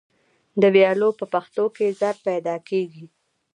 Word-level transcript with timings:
د 0.61 0.63
ویالو 0.75 1.09
په 1.19 1.25
پشتو 1.33 1.65
کې 1.75 1.87
زرۍ 1.99 2.15
پیدا 2.27 2.55
کیږي. 2.69 3.05